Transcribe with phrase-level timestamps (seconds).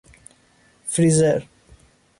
[0.85, 1.47] فریزر